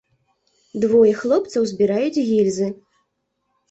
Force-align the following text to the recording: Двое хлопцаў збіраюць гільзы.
Двое 0.85 1.13
хлопцаў 1.21 1.69
збіраюць 1.75 2.23
гільзы. 2.35 2.75